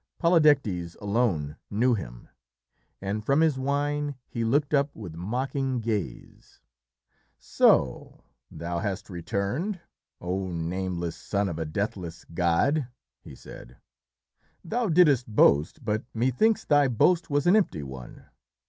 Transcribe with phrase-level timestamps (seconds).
[0.19, 2.27] Polydectes alone knew him,
[3.03, 6.59] and from his wine he looked up with mocking gaze.
[7.37, 9.79] "So thou hast returned?
[10.19, 12.87] oh nameless son of a deathless god,"
[13.21, 13.77] he said.
[14.65, 18.25] "Thou didst boast, but methinks thy boast was an empty one!"